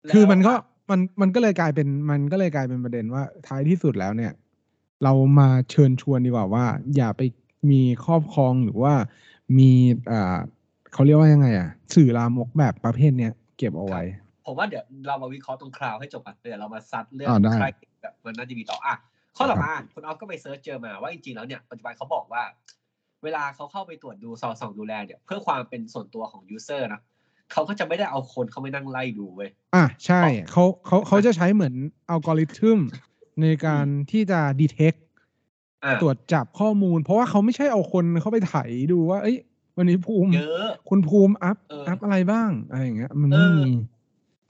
[0.04, 0.54] แล้วคือมันก็
[0.90, 4.34] มันมันก็เลยกลายเป็น มันก็เลยกลายเป็นประเด็นว่าท้ายที่สุดแล้วเนี่ย
[5.04, 7.22] เรามาเชิญชวนดีกว่าว่า อย่าไป
[7.72, 8.94] มีครอบครองหรือว่า
[9.58, 9.72] มี
[10.12, 10.38] อ่า
[10.94, 14.02] เขาเรียกว่ายังไง อะ สื่อลามกแบบประเภทเนี้ยเก็บเอาไว้
[14.46, 17.68] ผมว่าเดี๋ยวเรามาวิเคราะห์ตรงคราวให้จบก่อนเดี๋ยวเรามาซัดเรื่องอ่าได้ใคร
[18.06, 18.96] แบบมันน่าจะมีต่ออะ
[19.38, 22.44] ข้อต่อมาคุณออฟก็ไปเซิร์ชเจอมาว่าจริงๆแล้วเนี่ยปัจจุบันเขาบอกว่า
[23.24, 27.02] เวลาเขาเข้าไปตรวจดูสอดส่องดูแลเนี่ย เพื่อความเป็นส่วนตัวของ user นะ
[27.52, 31.74] เขาก็จะไม่ได้เอาคนเขาไม่นั่งไล่ดูเว้ยอะใช่เขาเขาเขาจะใช้เหมือน
[32.10, 32.80] อัลกอริทึม
[33.42, 34.94] ในการที่จะ detect
[35.86, 38.56] อะตรวจจับข้อมูล เพราะว่าเขาไม่ใช่เอาคนเข้าไปไถ
[38.92, 39.38] ดูว่า เอ้ย
[39.78, 43.66] วันนี้ภูมิเยอะคุณภูมิอัพเอออัอัพอะไรบ้างอะไรอย่างเงี้ย มันเอไม่อมี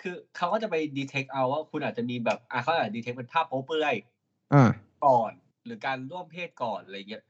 [0.07, 3.95] คือเขาก็จะไป detect เอาว่าคุณอาจจะมีแบบอะเขาอาจจะ detect เป็นภาพโป๊เปลือย
[4.53, 4.71] อ่า
[5.05, 5.31] ก่อน
[5.65, 7.23] หรือการร่วมเพศก่อนอะไรเงี้ย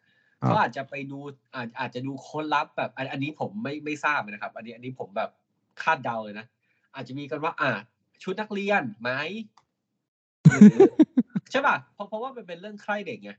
[0.43, 1.19] อ่าเขาอาจจะไปดู
[1.55, 5.29] อาจอาจจะดูคนลับแบบอันอันนี้ผมไม่ไม่ทราบนะครับ อันนี้อันนี้ผมแบบ
[5.81, 6.45] คาดเดาเลยนะ
[6.95, 7.71] อาจจะมีกันว่า อ่า
[8.23, 9.11] ชุดนักเรียนไหม
[10.49, 10.79] หรือ
[11.51, 13.31] ใช่ป่ะเพราะเพราะว่ามันเป็นเรื่องใคร่เด็กไง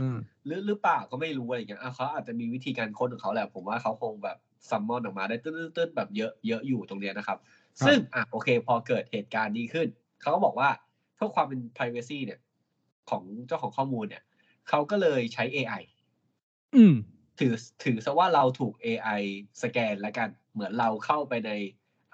[0.00, 4.36] อืมหรือหรือเปล่าก็ไม่รู้อะไรอย่างเงี้ยอะเขาอาจจะมีวิธีการค้นของเขาแหละผมว่าเขาคงแบบ
[4.70, 9.88] ซัมมอนออกมาได้ตื้นๆแบบเยอะเยอะอยู่ตรงเนี้ยนะครับครับ ซึ่งอะโอเค พอเกิดเหตุการณ์นี้ขึ้น
[10.20, 10.70] เขาก็บอกว่า
[11.14, 12.40] เพื่อความเป็น privacy เนี่ย
[13.10, 14.22] ของเจ้าของข้อมูลเนี่ย
[14.68, 15.82] เขาก็เลยใช้ AI
[16.76, 16.94] อืม
[17.38, 19.22] ถือถือซะว่าเราถูก AI
[19.62, 21.50] สแกนแล้วกัน เหมือนเราเข้าไปใน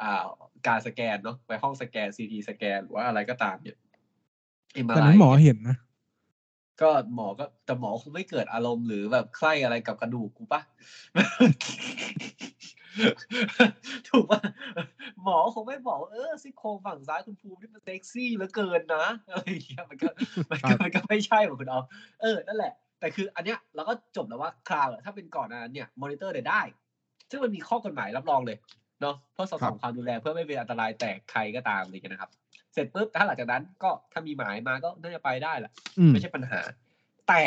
[0.03, 0.27] อ่า
[0.66, 3.77] การสแกนเนาะไปห้องสแกน CT สแกนหรือว่าอะไรก็ตามเนี่ย
[4.88, 5.77] แต่นั้นหมอ MRI เห็นนะ
[6.81, 10.61] ก็หมอก็แต่หมอคงไม่เกิดอารมณ์หรือแบบใคร่อะไรกับกระดูกกูปะ
[14.09, 14.40] ถูกปะ
[15.22, 20.09] หมอคงไม่บอกเออซี่โครงฝั่งซ้ายคุณภูมินี่มันเซ็กซี่เหลือเกินนะอะไรอย่างเงี้ยมันก็
[20.50, 21.81] มันครัก็บมันก็ไม่ใช่หรอกคุณเอา
[22.22, 26.62] เออนั่นแหละ แต่คืออันเนี้ยเราก็จบแล้วว่าคลาวด์อะถ้าเป็นก่อนหนานั้นเนี่ยมอนิเตอร์เนี่ยได้
[27.31, 28.59] ซึ่งมันมีข้อกฎหมายรับรองเลย
[29.00, 32.31] เนาะเพื่อสอดส่องความดูแลเพื่อไม่เป็นอันตรายแต่ใครก็ตามอะไรอย่างเงี้ยนะครับ
[32.72, 36.61] เสร็จปุ๊บถ้าหลังจากนั้นก็ถ้ามีหมายมาก็น่าจะไปได้แหละอืมไม่ใช่ปัญหา
[37.29, 37.42] แต่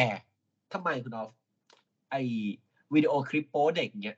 [0.74, 1.30] ทำไมคุณออฟ
[2.12, 2.16] ไอ
[2.94, 4.18] วิดีโอคลิปโป๊เด็กเนี้ย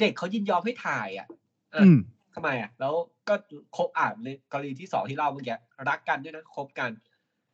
[0.00, 1.26] เด็กเขายินยอมให้ถ่ายอะ
[1.74, 1.98] อะอืม
[2.34, 2.94] ทำไมอะ แล้ว
[3.28, 3.34] ก็
[3.76, 5.56] คบอ่านในกรณีที่สองที่เล่าเมื่อกี้
[5.88, 6.90] รักกันด้วยนะคบกัน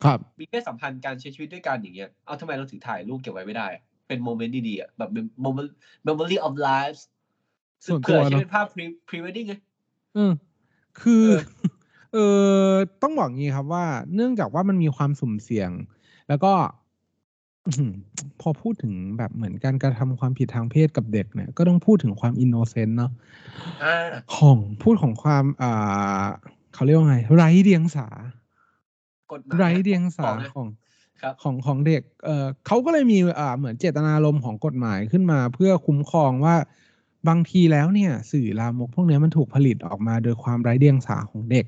[0.05, 5.11] ครับ มีเพศสัมพันธ์การใช้ชีวิตด้วยกันอย่างเงี้ยเอาทำไมเราถึงถ่ายรูปเก็บไว้ไม่ได้อะเป็นโมเมนต์ดีๆอะแบบ
[5.44, 5.70] moment
[6.07, 7.02] memory of lives
[7.87, 9.55] ส่วนตัวเผื่อใช้เนอะเป็นภาพ pre pre wedding ไง
[10.14, 10.33] เออ
[11.00, 11.40] คือเออ
[12.14, 12.18] เอ
[12.66, 15.70] อต้องบอกงี้ครับว่า เนื่องจากว่ามันมีความสุ่มเสี่ยง
[16.28, 16.52] แล้วก็
[17.66, 17.92] อื้อหือ
[18.40, 23.12] พอพูดถึงแบบเหมือนการกระทำความผิดทางเพศกับเด็กเนี่ย ก็ต้องพูดถึงความ innocent เนาะ
[23.85, 23.96] อ่า
[24.37, 26.25] ของ พูดของความ อ่า
[26.75, 28.09] เขาเรียกว่าไง ไร้เดียงสา
[29.33, 30.68] กฎหมายไร้เดียงสาบอกนะ ของ
[31.20, 36.57] ครับ ของ ของเด็ก เออเขาก็เลยมี อ่า เหมือนเจตนารมณ์ของกฎหมายขึ้นมา เพื่อคุ้มครองว่า
[37.29, 41.66] บางทีแล้วเนี่ย สื่อลามกพวกเนี้ยมันถูกผลิตออกมาโดยความไร้เดียงสาของเด็ก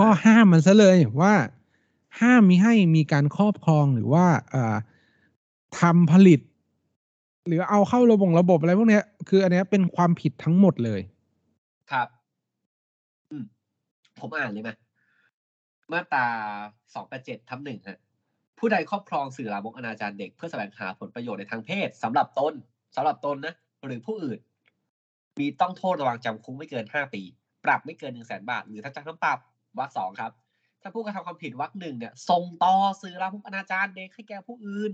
[0.00, 1.34] ก็ห้ามมันซะเลยว่า
[2.20, 4.76] ห้ามมิให้มีการครอบครอง หรือว่าเอ่อ
[5.80, 6.40] ทำผลิต
[7.46, 11.00] หรือเอาเข้าระบบระบบอะไรพวกเนี้ย คืออันเนี้ยเป็นความผิดทั้งหมดเลย
[11.92, 12.08] ครับ
[14.20, 14.70] ผมอ่านเลยไหม
[15.92, 16.26] มาตรา
[16.94, 17.98] สองแปดเจ็ดทับหนึ่งฮะ
[18.58, 22.54] ผู้ใดครอบครองสื่อลามกอนาจารเด็กเพื่อแสวงหาผลประโยชน์ในทางเพศสำหรับตน
[22.96, 23.54] สำหรับตนนะ
[23.86, 24.38] หรือผู้อื่น
[25.38, 27.22] มีต้องโทษระวังจำคุกไม่เกินห้าปี
[27.64, 29.38] ปรับไม่เกินหนึ่งแสนบาท หรือทั้งจำทั้งปรับ
[29.78, 30.32] วรรคสองครับ
[30.82, 34.92] ถ้าผู้กระทำความผิดวรรคหนึ่งเนี่ยส่งต่อสื่อลามกอนาจารเด็กให้แก่ผู้อื่น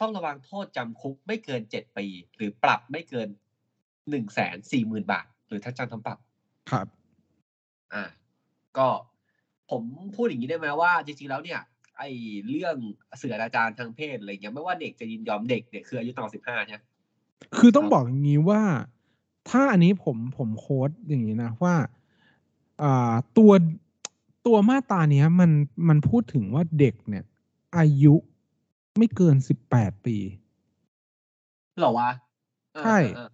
[0.00, 3.28] ต้องระวังโทษจำคุกไม่เกินเจ็ดปี หรือปรับไม่เกิน
[4.10, 6.18] หนึ่งแสนสี่หมื่นบาท หรือทั้งจำทั้งปรับ
[6.70, 6.86] ครับ
[7.94, 8.04] อ่า
[8.78, 8.88] ก็
[9.70, 9.82] ผม
[10.16, 11.60] พูดอย่างนี้ได้ไหมว่าจริงๆแล้วเนี่ย
[11.98, 12.02] ไอ
[12.50, 12.76] เรื่อง
[13.20, 16.80] สื่ออนาจารทางเพศอะไรเงี้ยไม่ว่าเด็กจะยินยอมเด็กเนี่ยคืออายุต่ำกว่าสิบห้าใช่ไหม
[17.58, 18.62] คือต้องครับบอกอย่างนี้ว่า
[19.48, 21.74] ถ้าอันนี้ผมผมโค้ดอย่างนี้นะว่า
[22.82, 23.52] อ่าตัว
[24.46, 25.50] ตัวมาตราเนี้ยมัน
[25.88, 27.24] มันพูดถึงว่าเด็กเนี่ย
[27.76, 28.14] อายุ
[28.98, 30.16] ไม่เกินสิบแปดปี
[31.78, 32.10] เหรอวะ
[32.76, 33.28] อ่าใช่อ่า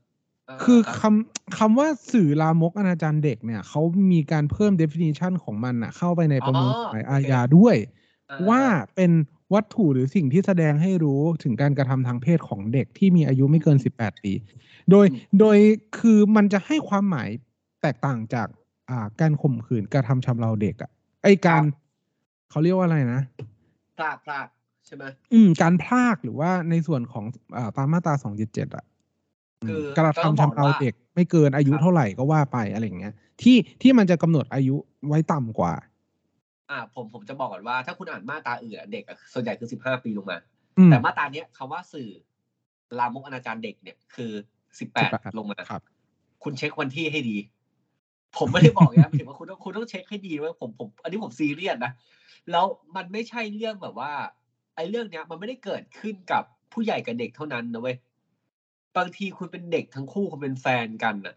[0.48, 3.80] อ่าคือรับคำคำว่าสื่อลามกอนาจารเด็กเนี่ยเขา
[4.12, 7.76] มีการเพิ่ม definition ของมันอะเข้าไปในประมวลกฎหมายอาญาด้วย
[8.30, 8.62] อ่ว่า
[8.96, 9.12] เป็น
[9.54, 14.32] วัตถุหรือสิ่งที่แสดงให้รู้ถึงการกระทำทางเพศของเด็กที่มีอายุไม่เกิน 18 ปี
[14.90, 15.06] โดย
[15.40, 15.58] โดย
[15.98, 17.28] คือมันจะให้ความหมาย
[17.82, 18.48] แตกต่างจาก
[18.90, 20.90] อ่าการข่มขืนกระทำชำเราเด็กอะ
[21.24, 21.62] ไอการ
[22.50, 23.22] เขาเรียกว่าอะไรนะ
[23.98, 24.46] พลาดพลาด
[24.86, 27.24] ใช่ไหมอืม การพลากหรือว่าในส่วนของ
[27.56, 28.84] อ่าตามมาตรา277อะ
[29.68, 34.76] คือมกระก็ต้องทำบอกชำเราว่าเด็กไม่เกินอายุครับเท่าไหร่ก็ว่าไปอะไรอย่างเงี้ย ที่ที่มันจะกำหนดอายุ
[35.08, 35.74] ไว้ต่ำกว่า
[36.70, 40.38] อ่า ผมผมจะบอกก่อนว่า ถ้าคุณอ่านมาตราอื่นอะเด็กอะส่วนใหญ่คือสิบห้าปีลงมา
[40.78, 42.08] อืมแต่มาตราเนี้ยคำว่าสื่อ
[42.98, 44.30] ลามกอนาจารเด็กเนี่ยคือ
[44.78, 45.82] สิบแปด18ลงมาครับ
[46.44, 47.36] คุณเช็ควันที่ให้ดี
[48.38, 51.92] ผมไม่ได้บอกนะหมายถึงว่าคุณต้องคุณต้องเช็คให้ดีว่าผมผม อันนี้ผมซีเรียสนะ
[52.50, 52.64] แล้ว
[52.96, 54.12] มันไม่ใช่เรื่องแบบว่า
[54.76, 57.96] ไอ้เรื่องเนี้ย มันไม่ได้เกิดขึ้นกับผู้ใหญ่กับเด็กเท่านั้นนะเว้ย
[58.96, 61.34] บางทีคุณเป็นเด็กทั้งคู่คุณเป็นแฟนกันน่ะ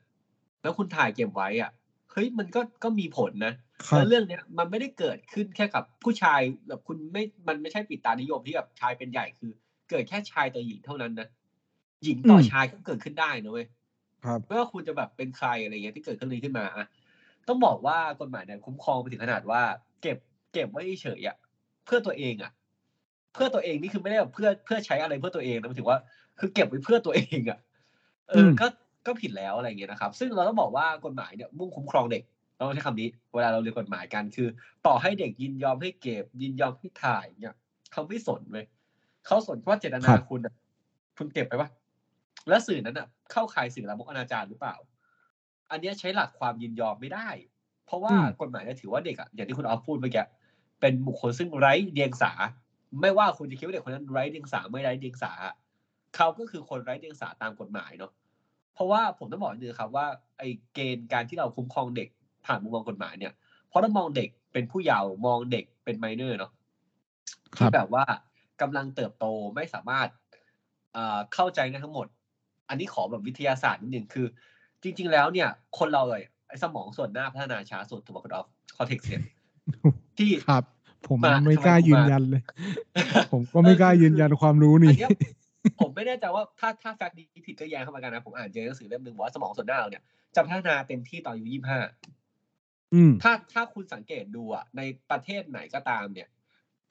[0.62, 1.72] แล้วคุณถ่ายเก็บไว้อะ
[2.12, 3.54] เฮ้ยมันก็ก็มีผลนะ
[3.90, 9.52] ครับแล้วเรื่องเนี้ย มันไม่ได้เกิดขึ้นแค่กับผู้ชายแบบคุณไม่มันไม่ใช่ปิดตานิยมที่แบบชายเป็นใหญ่คือ
[9.90, 11.28] เกิดแค่ชายต่อหญิงเท่านั้นนะ
[12.04, 13.68] หญิงต่ออมชายก็เกิดขึ้นได้นะเว้ย
[14.26, 16.88] ครับไม่ว่าคุณจะแบบเป็นใครอะไรเงี้ยที่เกิดขึ้นนี้ขึ้นมาอะ
[17.48, 19.62] ต้องบอกว่ากฎหมายเนี่ยคุ้มครองไปถึงขนาดว่า
[20.02, 20.18] เก็บ
[20.54, 21.36] เก็บไว้เฉยๆอะ
[21.86, 26.00] เพื่อตัวเองอะเพื่อตัวเองนี่คือไม่ได้แบบเพื่อเพื่อใช้อะไรเพื่อตัวเองนะหมายถึงว่า
[26.40, 27.60] คือเก็บไว้เพื่อตัวเองอะ
[28.30, 28.66] เออมก็
[29.08, 32.24] ก็ผิดแล้วอะไรเงี้ยนะครับ ซึ่งเราต้องบอกว่ากฎหมายเนี่ยมุ่งคุ้มครองเด็ก
[32.56, 34.48] เราต้องใช้คำนี้ เวลาเราเรียนกฎหมายกันคือ
[34.86, 37.56] ต่อให้เด็กยินยอมให้เก็บยินยอมให้ถ่ายเนี่ย
[37.92, 38.66] เขาไม่สนเว้ย
[39.26, 40.54] เขาสนว่าเจตนาครับคุณอะ
[41.18, 41.70] คุณเก็บไปปะ
[42.50, 44.76] แล้วสื่อนั้นอะเข้าข่ายสื่อละมกอนาจารหรือเปล่า
[45.72, 47.30] อันเนี้ยใช้หลักความยินยอมไม่ได้
[47.86, 50.26] เพราะว่าอืมกฎหมายเนี่ยถือว่าเด็กอะอย่างที่คุณออฟพูดเมื่อกี้
[50.80, 52.32] เป็นบุคคลซึ่งไร้เดียงสา
[53.02, 55.32] ไม่ว่าคุณจะคิดว่าเด็กคนนั้นไร้เดียงสาไม่ไร้เดียงสา
[56.16, 58.12] เขาก็คือคนไร้เดียงสาตามกฎหมายเนาะ
[58.74, 62.10] เพราะว่าผมต้องบอกนิดนึงครับว่าไอ้เกณฑ์การที่เราคุ้มครองเด็ก
[62.46, 63.34] ผ่านมุมมองกฎหมายเนี่ย
[63.68, 66.52] เพราะเรามองเด็กเป็นผู้เยาว์มองเด็กเป็นไมเนอร์เนาะ
[67.56, 68.04] ครัที่บแบบว่า
[68.62, 69.26] กำลังเติบโต
[69.56, 70.08] ไม่สามารถ
[70.94, 72.08] เอ่อเข้าใจได้ทั้งหมด
[72.70, 74.26] อันนี้ขอแบบวิทยาศาสตร์นิดนึงคือ
[74.84, 79.24] จริง ๆ แล้วเนี่ย คนเราเลยไอ้สมองส่วนหน้าพัฒนาช้าสุดถูกไหมคุณออฟcortex เนี่ย
[80.18, 80.64] ที่ครับ
[81.08, 82.42] ผมมาไม่กล้าทำไมผมยืนมายันเลย
[83.32, 85.12] ผมก็ไม่กล้ายืนยันความรู้อันี้นเนี้ย
[85.80, 90.04] ผมไม่แน่ใจว่าถ้าถ้า fact นี้ผิดก็แย้งเข้ามากันนะผมอ่านเจอหนังสือเล่มหนึ่งบอกว่าสมองส่วนหน้าเราเนี่ย
[90.36, 91.80] จะพัฒนาเต็มที่ตอนอายุยี่ห้า
[92.94, 94.82] อืมถ้าถ้าคุณสังเกตดูอะใน
[95.12, 96.28] ประเทศไหนก็ตามเนี่ย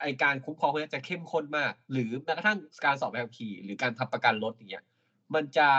[0.01, 4.83] ไอการคุ้มครองพวกนี้จะเข้มข้นมาก หรือแม้กระทั่งการสอบใบขับขี่ หรือการทำประกันรถอย่างเงี้ย
[5.35, 5.69] มันจะ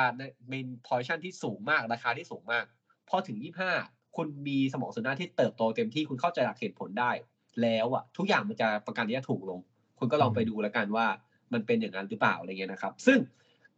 [0.48, 2.64] เป็นพอยชั่นที่สูงมากราคาที่สูงมาก
[3.08, 3.72] พอถึงยี่ห้า
[4.16, 7.10] คุณมีสมองส่วนหน้าที่เติบโตเต็มที่คุณเข้าใจหลักเหตุผลได้
[7.62, 9.60] แล้วอะทุกอย่างมันจะประกันที่จะถูกลง
[9.98, 11.06] คุณก็ลองไปดูแล้วกันว่า
[11.52, 13.18] มันเป็นอย่างนั้นหรือเปล่าอะไรเงี้ยนะครับ ซึ่ง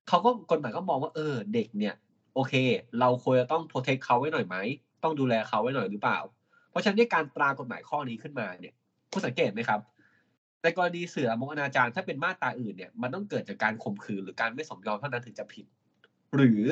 [0.08, 1.94] เขาก็กฎหมายก็มองว่าเออเด็กเนี่ย
[2.34, 2.54] โอเค
[3.00, 4.56] เราควรจะต้องโปรเทคเขาไว้หน่อยไหม
[5.02, 6.18] ต้องดูแลเขาไว้หน่อยหรือเปล่า
[6.70, 8.74] เพราะฉะนั้นในการตรากฎหมายข้อนี้ขึ้นมาเนี่ย
[9.12, 9.80] คุณสังเกตไหมครับ
[10.62, 15.64] ในกรณีสื่อละมกอนาจารถ้าเป็นมาตราอื่นเนี่ยมันต้องเกิดจากการข่มขืนหรือการไม่สมยอมเท่านั้นถึงจะผิด
[16.36, 16.62] หรือ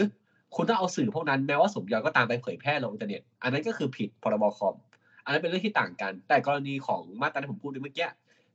[0.55, 4.75] คุณต้องเอาสื่อพวกนั้นแม้ว่าสมยอมก็ตามไปเผยแพร่ลงอินเทอร์เน็ตอันนั้นก็คือผิดพรบคอม
[5.31, 8.09] อันนั้นเป็นเรื่องที่ต่างกัน แต่กรณีของมาตราที่ผมพูดเมื่อกี้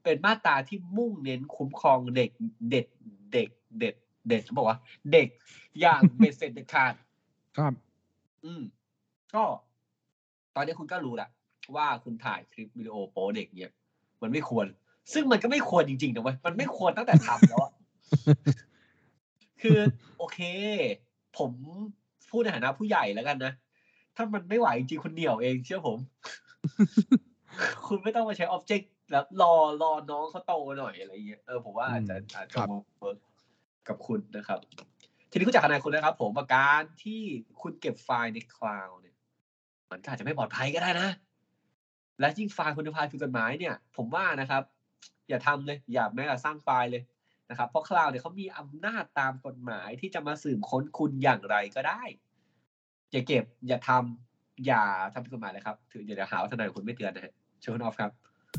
[0.03, 2.29] เป็นมาตราที่มุ่งเน้นคุ้มครองเด็ก
[2.69, 2.87] เด็ด
[3.33, 3.95] เด็กเด็ด
[4.27, 4.77] เด็ดบอกว่า
[5.11, 5.27] เด็ก
[5.79, 6.93] อย่างเบ็ดเสร็จเด็ดขาด
[7.57, 7.73] ครับ
[8.45, 8.61] อืม
[9.35, 9.43] ก็
[10.55, 11.29] ตอนนี้คุณก็รู้แหละ
[11.75, 13.71] ว่าคุณถ่ายคลิปวิดีโอโป๊เด็กเนี่ย
[14.21, 14.65] มันไม่ควร
[15.13, 17.71] ซึ่งมันก็ไม่ควรจริงๆนะเว้ยมันไม่ควรตั้งแต่ทำแล้วอะ
[19.61, 19.79] คือ
[20.17, 20.39] โอเค
[21.37, 21.51] ผม
[22.29, 23.53] พูดในฐานะผู้ใหญ่แล้วกันนะ
[24.15, 25.97] ถ้ามันไม่ไหวจริงๆคุณเหนี่ยวเองเชื่อผม
[27.87, 33.17] คุณไม่ต้องมาใช้ object แล้วรอรอน้องเขาโตหน่อยอะไรเงี้ยเออผมว่าอาจจะอืมอาจครัจะบ work
[33.87, 34.59] กับคุณนะครับ
[35.31, 37.21] ทีนี้คุณจากคะแนนคุณนะครับ ผมว่าการที่
[37.61, 39.15] คุณเก็บไฟล์ในคลาวด์เนี่ย
[39.91, 41.09] มันก็อาจจะไม่ปลอดภัยก็ได้นะ
[42.19, 44.63] และยิ่งไฟล์คุณภาพผิดกฎหมายเนี่ย ผมว่านะครับ
[45.29, 47.03] อย่าทำเลย อย่าแม้แต่สร้างไฟล์เลย
[47.49, 52.03] นะครับ เพราะคลาวด์เนี่ยเขามีอำนาจตามกฎหมายที่จะมาสืบค้นคุณอย่างไรก็ได้
[53.11, 54.34] อย่าเก็บอย่าทำ
[54.65, 54.81] อย่า
[55.13, 58.11] ทำผิดกฎหมายเลยครับถือเดี๋ยวหาว่าทนายคุณไม่เตือนนะฮะเชิญคุณออฟครับ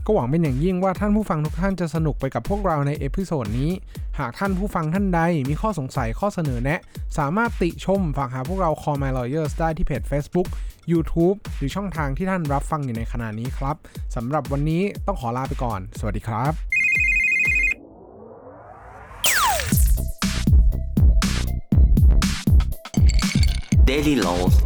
[0.06, 3.70] ก็หวังเป็นอย่างยิ่งว่าท่านผู้ฟังทุกท่านจะสนุกไปกับพวกเราใน episode นี้
[4.18, 6.80] หากท่านผู้ฟังท่านใดมีข้อสงสัยข้อเสนอแนะ
[7.18, 10.48] สามารถติชมฝากหาพวกเรา Call My Lawyers ได้ที่เพจ Facebook
[10.92, 13.76] YouTube หรือช่องทางที่ท่านรับฟังอยู่ในขณะนี้ครับ
[14.16, 16.52] สำหรับวันนี้ต้องขอลาไปก่อน สวัสดีครับ
[23.90, 24.65] Daily laws